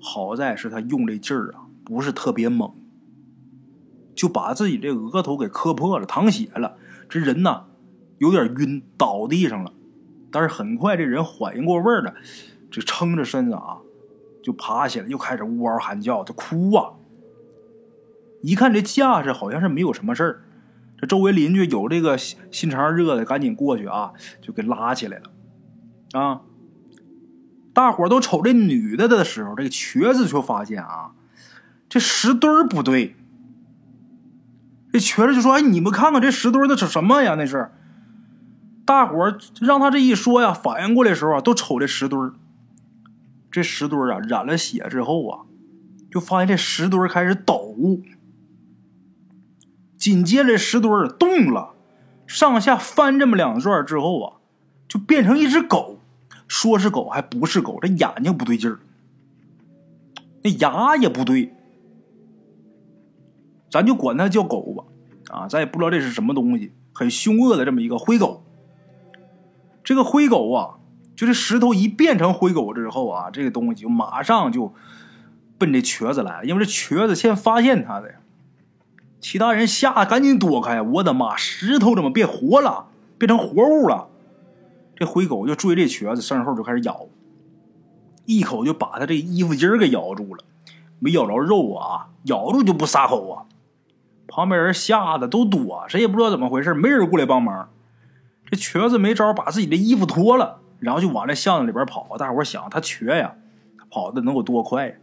[0.07, 2.73] 好在是他用这劲儿啊，不是特别猛，
[4.15, 6.77] 就把自己这额头给磕破了，淌血了。
[7.09, 7.65] 这人呐，
[8.19, 9.73] 有点晕，倒地上了。
[10.31, 12.13] 但是很快这人缓应过味儿了，
[12.71, 13.79] 这撑着身子啊，
[14.41, 16.93] 就爬起来，又开始呜嗷喊叫，他哭啊。
[18.41, 20.43] 一看这架势，好像是没有什么事儿。
[20.99, 26.19] 这周围邻居有这个心肠热的，赶紧过去啊，就给拉起来了。
[26.19, 26.41] 啊，
[27.77, 31.11] 大伙都瞅这女的的时候，这个瘸子却发现啊，
[31.87, 33.15] 这石墩不对。
[34.91, 37.35] 这瘸子就说：“哎，你们看看这石墩，那是什么呀？
[37.35, 37.69] 那是。”
[38.83, 42.33] 大伙让他这一说呀，反应过来的时候啊，都瞅这石墩
[43.51, 45.45] 这石墩啊，染了血之后啊，
[46.11, 47.75] 就发现这石墩开始抖。
[49.99, 51.75] 紧接着，石墩动了，
[52.25, 54.37] 上下翻这么两转之后啊，
[54.87, 55.96] 就变成一只狗。
[56.47, 58.79] 说是狗，还不是狗，这眼睛不对劲儿，
[60.43, 61.53] 那牙也不对。
[63.69, 64.83] 咱就管它叫狗吧，
[65.35, 68.43] 啊，咱也不知道这是什么东西，很凶恶的这么一个灰狗。
[69.83, 70.79] 这个灰狗啊，
[71.15, 74.73] 就这石头一变成灰狗之后啊，这个东西就马上就
[75.57, 78.15] 奔这瘸子来了，因为这瘸子先发现他的。
[79.19, 84.07] 其他人吓得赶紧躲开，我的妈，石头怎么变活了，变成活物了？
[84.97, 87.07] 这灰狗就追这瘸子身后就开始咬，
[88.25, 90.43] 一口就把他这衣服襟给咬住了，
[90.99, 93.45] 没咬着肉啊，咬住就不撒口啊。
[94.27, 97.69] 旁边人吓得都躲，谁也不知道怎么回事，没人过来帮忙。
[98.49, 102.17] 这瘸子没招，把自己的衣服脱了，然后就往这巷子里边跑。
[102.17, 103.35] 大伙想，他瘸呀，
[103.89, 104.97] 跑跑的能有多快？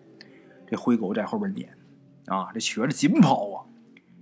[0.66, 1.76] 这灰狗在后边撵，
[2.26, 3.64] 啊，这瘸子紧跑啊，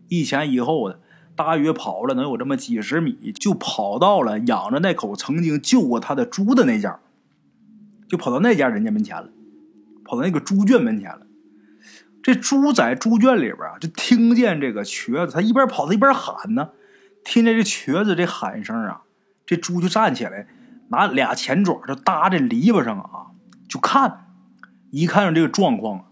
[0.09, 1.01] 一前一后的，
[1.35, 7.01] 大约跑了能有这么几十米，就跑到了养着那口曾经救过他的猪的那家，
[8.09, 9.29] 就跑到那家人家门前了，
[10.05, 11.27] 跑到那个猪圈门前了。
[12.23, 16.71] 这猪在猪圈里边啊，就听见这个瘸子，他一边跑他一边喊呢，
[17.25, 19.03] 听见这瘸子这喊声啊，
[19.45, 20.47] 这猪就站起来，
[20.89, 23.33] 拿俩前爪就搭这篱笆上啊，
[23.69, 24.27] 就看，
[24.91, 26.09] 一看上这个状况。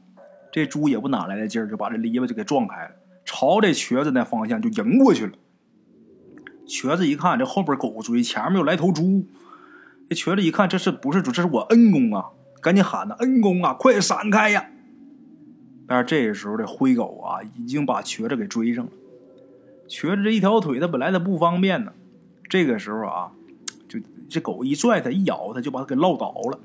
[0.52, 2.90] 这猪也不哪来的劲儿，就把这篱笆就给撞开了，
[3.32, 5.32] 朝这瘸子那方向就迎过去了。
[6.66, 9.24] 瘸子一看，这后边狗追，前面又来头猪。
[10.08, 11.30] 这瘸子一看，这是不是猪？
[11.30, 12.30] 这是我恩公啊！
[12.60, 14.66] 赶紧喊呐，恩公啊，快闪开呀！
[15.86, 18.90] 但是这个时候这灰狗啊，已经把瘸子给追上了。
[19.86, 21.92] 瘸子这一条腿，它本来它不方便呢。
[22.48, 23.30] 这个时候啊，
[23.88, 26.58] 就这狗一拽它，一咬它，就把它给撂倒了。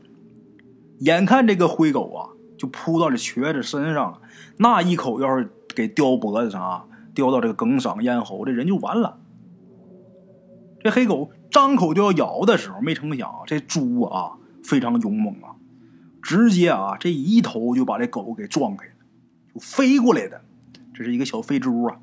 [0.98, 2.34] 眼看这个灰狗啊。
[2.58, 4.22] 就扑到这瘸子身上了，
[4.56, 9.20] 那一口要是给叼脖子上啊，叼到这个梗嗓咽喉，这人就完了。
[10.84, 14.34] 这黑狗张口就要咬的时候，没成想这猪啊
[14.64, 15.56] 非常勇猛啊，
[16.22, 18.94] 直接啊这一头就把这狗给撞开了，
[19.54, 20.42] 就飞过来的，
[20.94, 21.98] 这是一个小飞猪啊。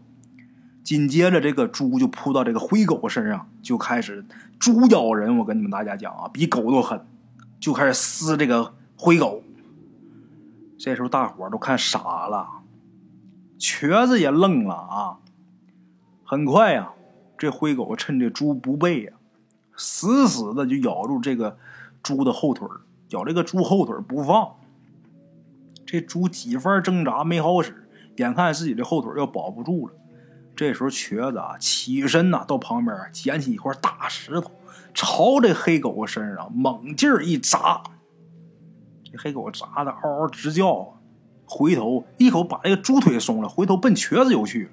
[0.84, 4.24] 紧接着这个猪就扑到这个灰狗身上，就开始
[4.58, 5.38] 猪咬人。
[5.38, 7.06] 我跟你们大家讲啊，比狗都狠，
[7.60, 9.44] 就开始撕这个灰狗。
[10.76, 12.48] 这时候大伙都看傻了，
[13.62, 15.18] 瘸子也愣了啊！
[16.24, 16.94] 很快呀，
[17.38, 19.12] 这灰狗趁这猪不备呀，
[19.76, 21.56] 死死的就咬住这个
[22.02, 22.66] 猪的后腿
[23.10, 24.56] 咬这个猪后腿不放。
[25.86, 29.94] 这猪几番挣扎没好使，眼看自己的后腿要保不住了。
[30.56, 34.50] 这时候瘸子啊起身呐，到旁边捡起一块大石头，
[34.92, 37.84] 朝这黑狗身上猛劲儿一砸。
[39.04, 40.98] 这黑狗砸的嗷嗷直叫啊，
[41.52, 44.70] 回头一口把这个猪腿松了，回头奔瘸子就去了。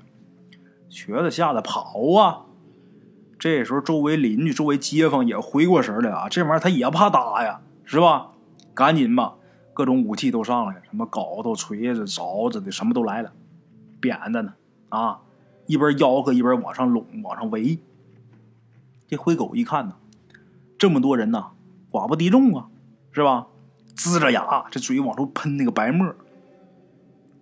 [0.90, 2.46] 瘸子吓得跑啊！
[3.38, 8.30] 这时候周围邻居、周围街坊也回过神来啊，这玩意儿他也怕打呀，是吧？
[8.74, 9.36] 赶紧吧，
[9.74, 13.34] 各种武器都上来，什么镐头、锤子、凿子的，什么都来了，
[14.00, 14.54] 扁的呢
[14.88, 15.20] 啊！
[15.68, 17.78] 一边吆喝一边往上拢，往上围。
[19.08, 19.96] 这灰狗一看呢，
[20.78, 21.52] 这么多人呐，
[21.92, 22.68] 寡不敌众啊，
[23.12, 23.48] 是吧？
[23.96, 26.16] 呲着牙，这嘴往出喷那个白沫，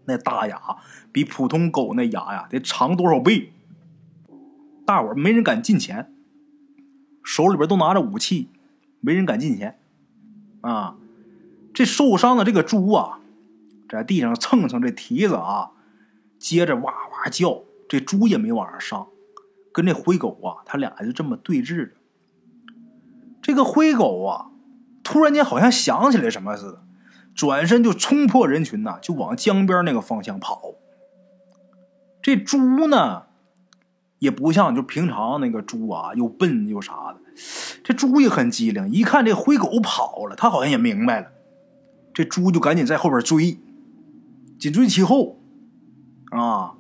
[0.08, 0.78] 那大牙
[1.12, 3.54] 比普通狗那牙呀得长多少倍？
[4.86, 6.12] 大伙儿没人敢近前，
[7.24, 8.50] 手里边都拿着武器，
[9.02, 9.78] 没人敢近前。
[10.62, 10.96] 啊，
[11.74, 13.20] 这受伤的这个猪啊，
[13.90, 15.72] 在地上蹭蹭这蹄子啊，
[16.40, 17.64] 接着哇哇叫。
[17.90, 19.08] 这猪也没往上上，
[19.72, 21.92] 跟这灰狗啊，他俩就这么对峙着。
[23.42, 24.52] 这个灰狗啊。
[25.04, 26.84] 突然间，好像想起来什么似的，
[27.38, 30.74] 转身就冲破人群呐，就往江边那个方向跑。
[32.20, 33.28] 这猪呢，
[34.18, 37.22] 也不像就平常那个猪啊，又笨又啥的。
[37.84, 41.28] 这猪也很机灵，一看这灰狗跑了，他好像也明白了。
[42.12, 43.60] 这猪就赶紧在后边追，
[44.60, 45.40] 紧追其后。
[46.32, 46.74] 啊，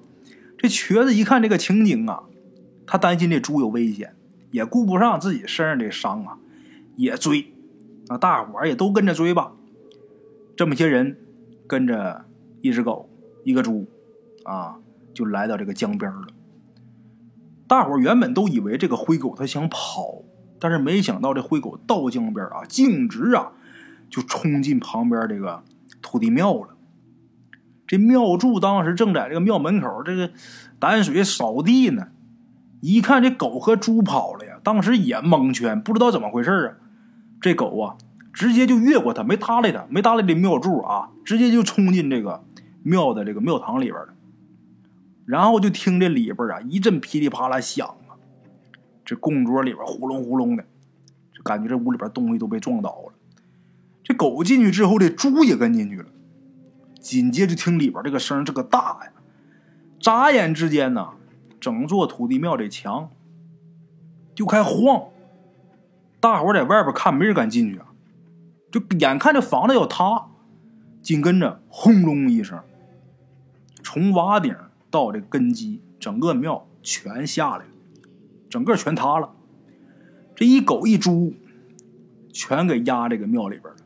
[0.58, 2.24] 这瘸子一看这个情景啊，
[2.88, 4.16] 他担心这猪有危险，
[4.50, 6.40] 也顾不上自己身上这伤啊，
[6.96, 7.54] 也追。
[8.08, 9.52] 那大伙儿也都跟着追吧，
[10.58, 11.16] 这么些人
[11.68, 12.26] 跟着
[12.62, 13.08] 一只狗、
[13.44, 13.88] 一个猪，
[14.44, 14.80] 啊，
[15.14, 16.28] 就来到这个江边了。
[17.68, 20.24] 大伙原本都以为这个灰狗它想跑，
[20.60, 23.52] 但是没想到这灰狗到江边啊，径直啊
[24.10, 25.64] 就冲进旁边这个
[26.02, 26.70] 土地庙了。
[27.86, 30.32] 这庙祝当时正在这个庙门口这个
[30.80, 32.08] 掸水扫地呢，
[32.82, 36.74] 一看这狗和猪跑了呀，当时也蒙圈，不知道怎么回事啊。
[37.40, 37.98] 这狗啊，
[38.38, 42.44] 直接就越过他，没搭理他，没搭理这庙柱啊，直接就冲进这个
[42.84, 44.14] 庙的这个庙堂里边了。
[45.26, 48.14] 然后就听这里边啊一阵噼里啪啦响啊，
[49.04, 50.64] 这供桌里边呼隆呼隆的，
[51.34, 53.14] 就感觉这屋里边东西都被撞倒了。
[54.04, 56.06] 这狗进去之后，这猪也跟进去了。
[57.00, 59.12] 紧接着听里边这个声这个大呀，
[60.00, 61.10] 眨眼之间呢，
[61.60, 63.10] 整座土地庙这墙
[64.36, 65.06] 就开晃。
[66.20, 67.87] 大伙在外边看，没人敢进去啊！
[68.72, 70.28] 就眼看着房子要塌，
[71.02, 72.60] 紧跟着轰隆一声，
[73.84, 74.56] 从瓦顶
[74.90, 77.72] 到这根基，整个庙全下来了，
[78.50, 79.34] 整个全塌了。
[80.36, 81.34] 这一狗一猪，
[82.32, 83.80] 全给压这个庙里边了，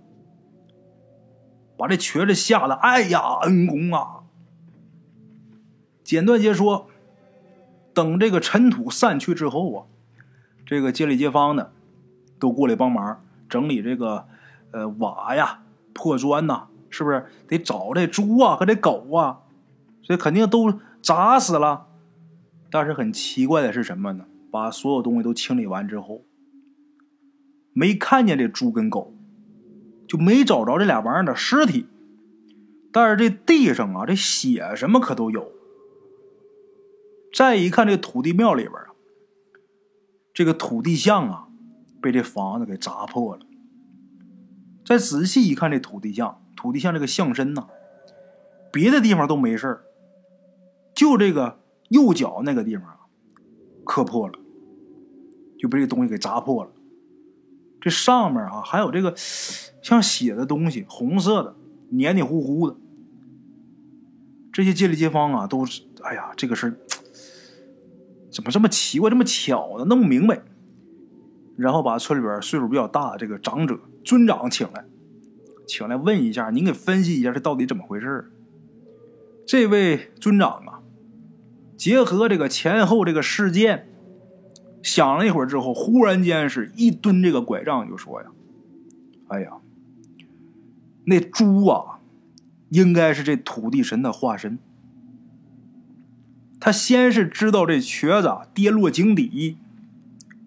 [1.78, 4.24] 把这瘸子吓得，哎呀，恩公啊！
[6.04, 6.90] 简短截说，
[7.94, 9.86] 等这个尘土散去之后啊，
[10.66, 11.72] 这个街里街坊的。
[12.40, 14.28] 都过来帮忙整理这个，
[14.72, 15.64] 呃，瓦呀、
[15.94, 19.42] 破砖呐，是不是得找这猪啊和这狗啊？
[20.02, 21.88] 所以肯定都砸死了。
[22.70, 24.26] 但是很奇怪的是什么呢？
[24.50, 26.24] 把所有东西都清理完之后，
[27.74, 29.14] 没看见这猪跟狗，
[30.08, 31.88] 就没找着这俩玩意儿的尸体。
[32.92, 35.52] 但是这地上啊，这血什么可都有。
[37.34, 38.88] 再一看这土地庙里边啊，
[40.34, 41.48] 这个土地像啊，
[42.02, 43.46] 被这房子给砸破了。
[44.84, 47.68] 再仔细一看这土地像，土地像这个象身呐，
[48.72, 49.82] 别的地方都没事
[50.94, 51.60] 就这个
[51.90, 53.00] 右脚那个地方啊，
[53.86, 54.34] 磕破了，
[55.58, 56.72] 就被这东西给砸破了。
[57.80, 61.56] 这上面啊，还有这个像血的东西，红色的，
[61.90, 62.76] 黏黏糊糊的。
[64.52, 66.78] 这些街里街坊啊，都是哎呀，这个事
[68.32, 69.86] 怎么这么奇怪，这么巧呢？
[69.86, 70.44] 弄不明白。
[71.62, 74.84] 然后把村里边岁数比较大的这个长者尊长请来，
[75.68, 78.32] 请来问一下，您给分析一下这到底怎么回事
[79.46, 80.82] 这位尊长啊，
[81.78, 83.88] 结合这个前后这个事件，
[84.82, 88.30] 想了一会儿之后，忽然间是一蹲这个拐杖就说呀
[89.30, 89.52] ：“哎呀，
[91.06, 92.00] 那猪啊！”
[92.70, 94.58] 应该是这土地神的化身。
[96.58, 99.58] 他先是知道这瘸子跌落井底，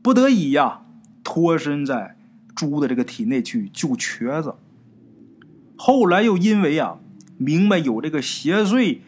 [0.02, 0.83] 不得已呀，
[1.24, 2.16] 脱身在
[2.54, 4.54] 猪的这个体内去救瘸子。
[5.76, 7.00] 后来又因为啊，
[7.36, 8.98] 明白有这个邪祟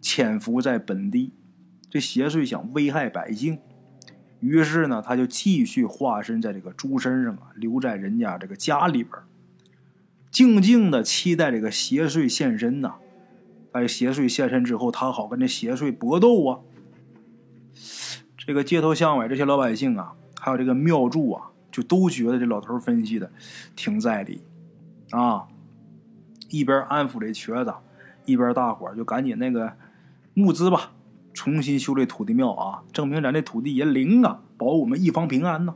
[0.00, 1.32] 潜伏在本地，
[1.90, 3.58] 这邪祟想危害百姓，
[4.38, 9.14] 于是呢，他就继续化身在这个猪身上啊，留在人家这个家里边。
[10.30, 12.94] 静静的期待这个邪祟现身呐！
[13.72, 16.60] 哎，邪祟现身之后，他好跟这邪祟搏斗啊！
[18.38, 23.32] 这个街头巷尾这些老百姓啊，还有这个庙祝啊，就都觉得这老头分析的
[23.74, 24.42] 挺在理
[25.10, 25.48] 啊！
[26.50, 27.74] 一边安抚这瘸子，
[28.26, 29.72] 一边大伙就赶紧那个
[30.34, 30.92] 募资吧，
[31.32, 35.74] 重新修这土地庙啊，证明咱这土地爷灵啊，保我们一方平安呢！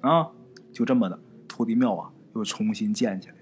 [0.00, 0.30] 啊，
[0.72, 3.40] 就这么的，土地庙啊又重新建起来了。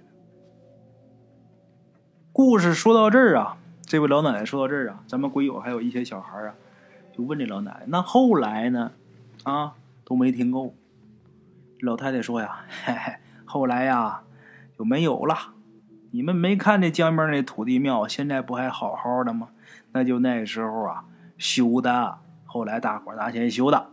[2.31, 6.55] 故事说到这儿啊，这位老奶奶说到这儿啊，咱们鬼友还有一些小孩啊，
[7.17, 8.93] 就问这老奶奶：“那后来呢？”
[9.45, 9.73] 啊，
[10.05, 10.75] 都没听够。
[11.83, 13.15] 老太太说呀：“嘿嘿，
[13.45, 14.23] 后来呀
[14.77, 15.55] 就没有了。
[16.13, 19.49] 你们没看那江边那土地庙，现在不还好好的吗？
[19.93, 21.05] 那就那时候啊
[21.39, 23.89] 修的，后来大伙拿钱修的。”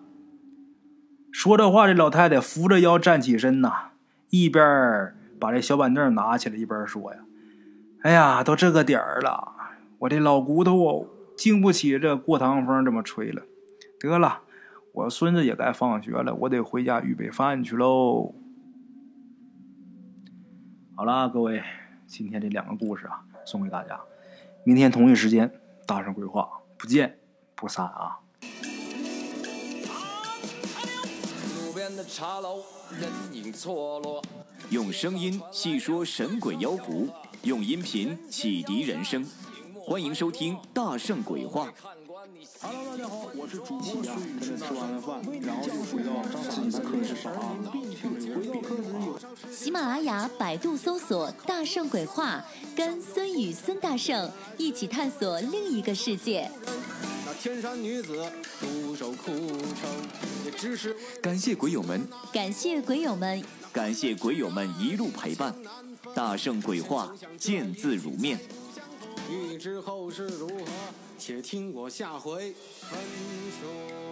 [1.31, 3.91] 说这话，这老太太扶着腰站起身呐，
[4.29, 7.19] 一边把这小板凳拿起来，一边说呀。
[8.01, 9.53] 哎呀，都这个点儿了，
[9.99, 13.43] 我这老骨头，经不起这过堂风这么吹了。
[13.99, 14.41] 得了，
[14.97, 18.33] 我孙子也该放学了，我得回家预备饭去喽。
[20.95, 21.61] 好了，各位，
[22.07, 23.99] 今天这两个故事啊，送给大家。
[24.63, 25.51] 明天同一时间，
[25.85, 27.19] 大圣鬼话，不见
[27.53, 28.17] 不散啊！
[31.59, 32.63] 路边的茶楼，
[32.99, 34.23] 人影错落，
[34.71, 37.07] 用声音细说神鬼妖狐。
[37.43, 39.23] 用音频启迪人生，
[39.75, 41.67] 欢迎收听《大圣鬼话》。
[42.59, 44.57] Hello，大家好，我是主播孙宇。
[44.57, 46.11] 吃完了饭，然后就回到
[46.49, 47.55] 自己的课室上啊。
[49.51, 52.43] 喜马拉雅、百度搜索“大圣鬼话”，
[52.75, 56.49] 跟孙宇、孙大圣一起探索另一个世界。
[57.25, 59.89] 那天山女子独守枯城，
[60.45, 65.55] 也只是感谢鬼友们，感谢鬼友们，感谢鬼友们一路陪伴。
[66.13, 68.39] 大圣鬼话，见字如面。
[69.29, 70.65] 欲知后事如何，
[71.17, 72.99] 且听我下回分
[73.59, 74.06] 说。